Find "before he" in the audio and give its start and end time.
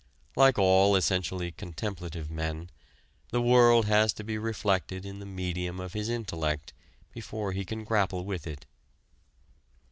7.11-7.63